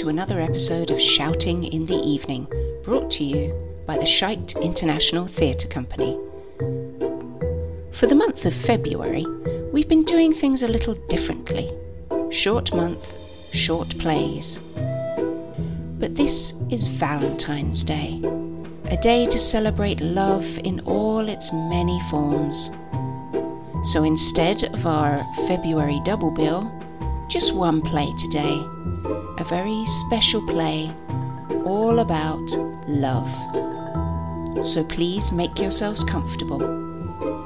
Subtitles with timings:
[0.00, 2.46] to another episode of Shouting in the Evening,
[2.82, 3.52] brought to you
[3.86, 6.16] by the Shite International Theatre Company.
[7.92, 9.26] For the month of February,
[9.74, 11.70] we've been doing things a little differently.
[12.30, 13.14] Short month,
[13.52, 14.56] short plays.
[15.98, 18.22] But this is Valentine's Day,
[18.86, 22.70] a day to celebrate love in all its many forms.
[23.84, 26.72] So instead of our February double bill,
[27.30, 28.60] just one play today.
[29.38, 30.90] A very special play
[31.64, 32.44] all about
[32.88, 33.30] love.
[34.66, 36.58] So please make yourselves comfortable.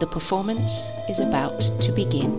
[0.00, 2.32] The performance is about to begin.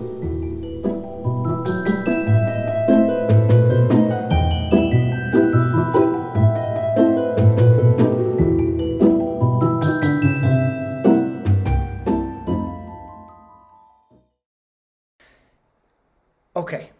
[16.56, 16.90] Okay.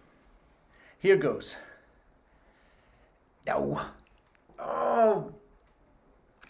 [0.99, 1.57] Here goes.
[3.47, 3.81] No.
[4.59, 5.33] Oh.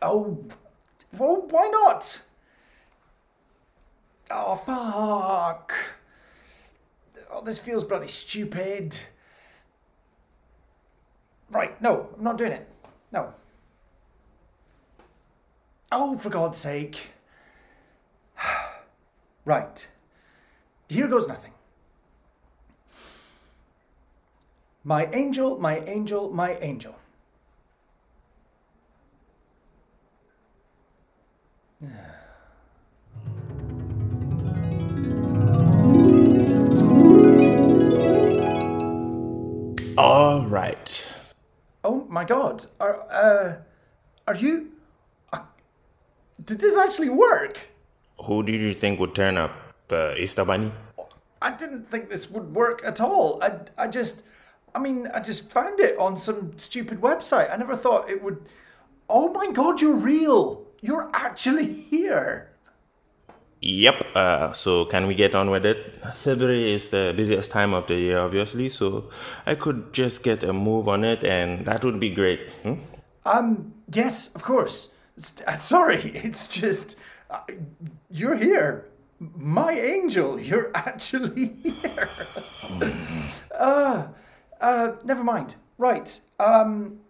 [0.00, 0.38] Oh.
[1.12, 2.22] Well, why not?
[4.30, 5.72] Oh, fuck.
[7.30, 8.98] Oh, this feels bloody stupid.
[11.50, 12.68] Right, no, I'm not doing it.
[13.12, 13.34] No.
[15.92, 17.12] Oh, for God's sake.
[19.44, 19.86] right.
[20.88, 21.52] Here goes nothing.
[24.86, 26.94] My angel, my angel, my angel.
[39.98, 41.12] All right.
[41.82, 42.66] Oh my God!
[42.78, 43.54] Are uh,
[44.28, 44.70] are you?
[45.32, 45.40] Uh,
[46.44, 47.58] did this actually work?
[48.22, 49.50] Who did you think would turn up?
[49.90, 50.70] Uh, Easter Bunny?
[51.42, 53.42] I didn't think this would work at all.
[53.42, 54.22] I I just,
[54.76, 57.50] I mean, I just found it on some stupid website.
[57.50, 58.44] I never thought it would.
[59.08, 59.80] Oh my God!
[59.80, 60.66] You're real.
[60.82, 62.50] You're actually here.
[63.62, 64.04] Yep.
[64.14, 65.78] Uh, so can we get on with it?
[66.14, 68.68] February is the busiest time of the year, obviously.
[68.68, 69.08] So
[69.46, 72.50] I could just get a move on it, and that would be great.
[72.62, 72.74] Hmm?
[73.24, 73.72] Um.
[73.90, 74.92] Yes, of course.
[75.46, 77.00] Uh, sorry, it's just
[77.30, 77.40] uh,
[78.10, 78.88] you're here,
[79.18, 80.38] my angel.
[80.48, 82.10] You're actually here.
[83.58, 84.08] uh,
[84.60, 84.92] uh.
[85.04, 85.56] Never mind.
[85.78, 86.20] Right.
[86.38, 87.00] Um.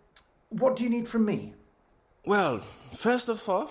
[0.51, 1.55] What do you need from me?
[2.25, 3.71] Well, first of all,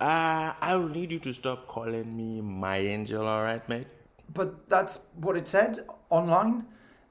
[0.00, 3.88] uh, I will need you to stop calling me my angel, all right, mate?
[4.32, 5.78] But that's what it said
[6.08, 6.66] online.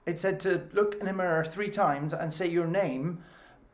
[0.06, 3.24] It said to look in a mirror three times and say your name,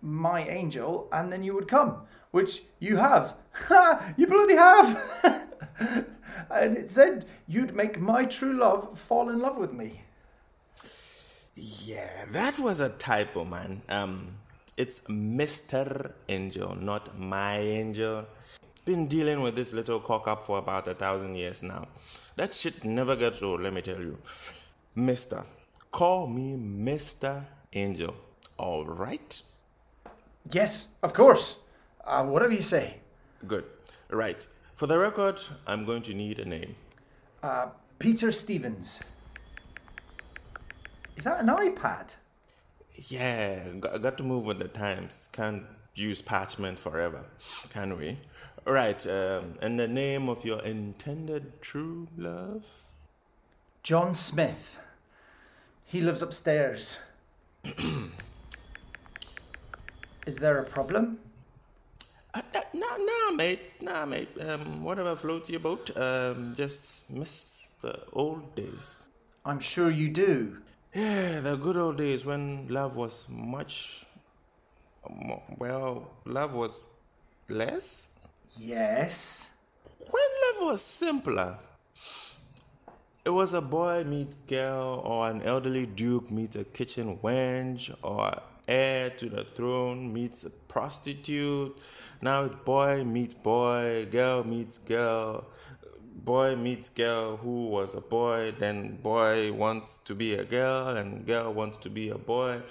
[0.02, 1.98] my angel, and then you would come,
[2.32, 3.36] which you have.
[3.68, 4.16] Ha!
[4.18, 5.48] You bloody have!
[6.50, 10.02] and it said you'd make my true love fall in love with me.
[11.56, 13.84] Yeah, that was a typo, man.
[13.88, 14.38] Um,
[14.76, 16.14] it's Mr.
[16.28, 18.26] Angel, not my angel.
[18.86, 21.88] Been dealing with this little cock up for about a thousand years now.
[22.36, 24.18] That shit never gets old, let me tell you.
[24.98, 25.46] Mr.
[25.92, 27.46] Call me Mr.
[27.72, 28.16] Angel.
[28.58, 29.42] All right?
[30.52, 31.60] Yes, of course.
[32.04, 32.96] Uh, whatever you say.
[33.48, 33.66] Good.
[34.10, 34.46] Right.
[34.74, 36.76] For the record, I'm going to need a name.
[37.44, 37.68] Uh,
[38.00, 39.02] Peter Stevens.
[41.16, 42.16] Is that an iPad?
[43.08, 45.30] Yeah, got, got to move with the times.
[45.32, 45.66] Can't
[45.96, 47.26] use parchment forever,
[47.70, 48.18] can we?
[48.66, 49.06] Right.
[49.06, 52.66] Um, and the name of your intended true love?
[53.84, 54.80] John Smith.
[55.86, 57.00] He lives upstairs.
[60.26, 61.20] Is there a problem?
[62.34, 63.60] Uh, uh, nah, nah, mate.
[63.82, 64.30] Nah, mate.
[64.40, 65.96] Um, whatever floats your boat.
[65.96, 69.08] Um, just miss the old days.
[69.46, 70.58] I'm sure you do.
[70.94, 74.06] Yeah, the good old days when love was much.
[75.10, 76.84] mo- Well, love was
[77.50, 78.10] less.
[78.58, 79.50] Yes.
[80.00, 81.58] When love was simpler.
[83.26, 88.42] It was a boy meet girl, or an elderly duke meets a kitchen wench, or
[88.68, 91.76] heir to the throne meets a prostitute.
[92.22, 95.46] Now it's boy meets boy, girl meets girl,
[96.24, 101.26] boy meets girl who was a boy, then boy wants to be a girl, and
[101.26, 102.62] girl wants to be a boy.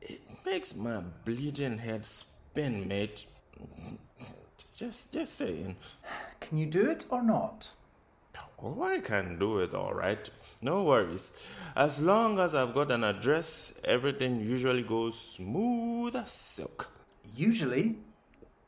[0.00, 3.26] It makes my bleeding head spin, mate.
[4.76, 5.76] Just, just saying.
[6.40, 7.70] Can you do it or not?
[8.64, 10.30] Oh, I can do it all right.
[10.60, 11.48] No worries.
[11.74, 16.88] As long as I've got an address, everything usually goes smooth as silk.
[17.34, 17.96] Usually.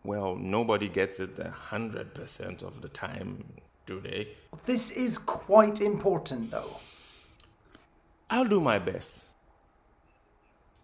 [0.05, 3.45] Well, nobody gets it a hundred percent of the time,
[3.87, 4.29] do they?
[4.67, 6.77] This is quite important, though.
[8.31, 9.31] I'll do my best.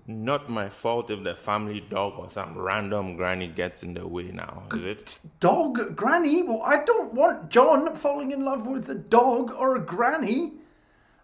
[0.07, 4.31] not my fault if the family dog or some random granny gets in the way
[4.33, 5.19] now, is it?
[5.39, 5.95] Dog?
[5.97, 6.43] Granny?
[6.43, 10.55] Well, I don't want John falling in love with a dog or a granny.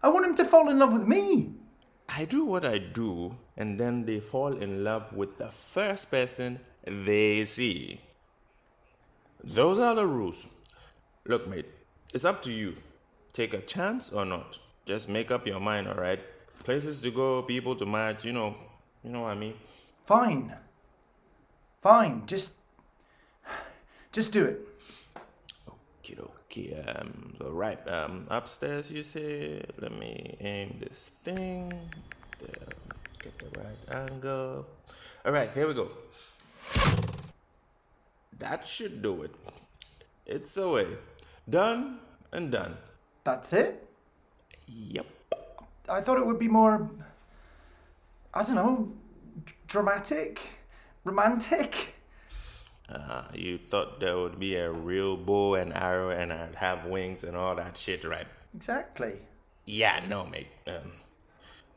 [0.03, 1.51] I want him to fall in love with me.
[2.09, 6.61] I do what I do, and then they fall in love with the first person
[6.85, 8.01] they see.
[9.43, 10.49] Those are the rules.
[11.29, 11.67] Look, mate,
[12.15, 12.77] it's up to you.
[13.33, 14.59] Take a chance or not.
[14.85, 16.21] Just make up your mind, alright?
[16.63, 18.55] Places to go, people to match, you know,
[19.03, 19.55] you know what I mean?
[20.07, 20.55] Fine.
[21.83, 22.23] Fine.
[22.27, 22.55] Just.
[24.13, 24.61] Just do it.
[25.69, 26.81] Okay, okay.
[26.81, 31.91] Um, alright, um, upstairs you say, let me aim this thing.
[32.39, 32.69] There,
[33.21, 34.67] get the right angle.
[35.25, 35.89] All right, here we go.
[38.39, 39.35] That should do it.
[40.25, 40.87] It's away.
[41.49, 41.99] Done
[42.33, 42.77] and done.
[43.25, 43.89] That's it?
[44.67, 45.07] Yep.
[45.89, 46.91] I thought it would be more.
[48.35, 48.93] I don't know.
[49.69, 50.41] Dramatic?
[51.05, 51.95] Romantic?
[52.89, 57.25] Uh, you thought there would be a real bow and arrow and I'd have wings
[57.25, 58.27] and all that shit, right?
[58.55, 59.15] Exactly.
[59.65, 60.49] Yeah, no, mate.
[60.67, 60.93] Um,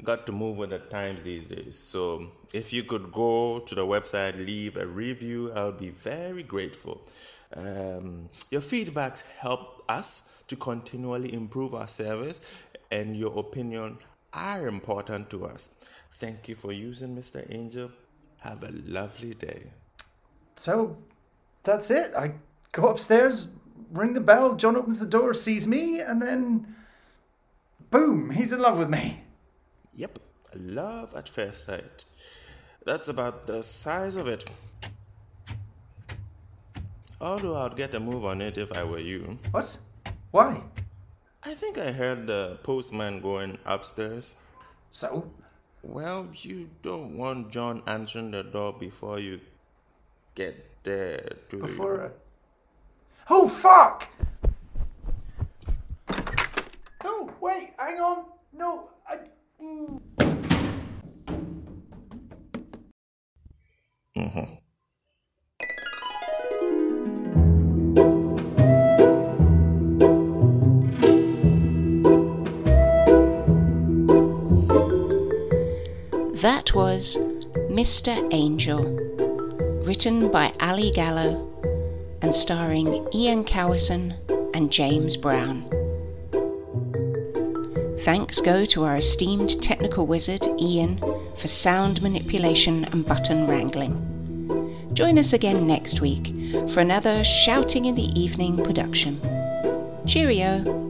[0.03, 1.77] got to move with the times these days.
[1.77, 7.01] So if you could go to the website, leave a review, I'll be very grateful.
[7.55, 13.97] Um, your feedbacks help us to continually improve our service, and your opinion
[14.33, 15.75] are important to us.
[16.11, 17.45] Thank you for using Mr.
[17.53, 17.91] Angel.
[18.41, 19.71] Have a lovely day.
[20.55, 20.97] So
[21.63, 22.13] that's it.
[22.15, 22.33] I
[22.71, 23.47] go upstairs,
[23.91, 26.75] ring the bell, John opens the door, sees me, and then
[27.89, 29.23] boom, he's in love with me.
[29.93, 30.19] Yep,
[30.55, 32.05] love at first sight.
[32.85, 34.49] That's about the size of it.
[37.21, 39.37] Although I'd get a move on it if I were you.
[39.51, 39.77] What?
[40.31, 40.61] Why?
[41.43, 44.41] I think I heard the postman going upstairs.
[44.91, 45.31] So?
[45.81, 49.39] Well, you don't want John answering the door before you
[50.35, 51.95] get there, do Before.
[51.95, 52.01] you?
[52.01, 52.09] Uh...
[53.29, 54.07] Oh, fuck!
[57.03, 58.25] No, wait, hang on.
[58.53, 59.17] No, I.
[59.61, 60.01] Mm.
[64.17, 64.68] Mm-hmm.
[76.41, 77.17] That was
[77.67, 78.25] Mr.
[78.31, 78.81] Angel,
[79.83, 81.51] written by Ali Gallo
[82.21, 84.15] and starring Ian Cowison
[84.53, 85.65] and James Brown.
[88.03, 91.01] Thanks go to our esteemed technical wizard, Ian,
[91.35, 93.97] for sound manipulation and button wrangling.
[94.93, 96.33] Join us again next week
[96.69, 99.19] for another Shouting in the Evening production.
[100.07, 100.88] Cheerio!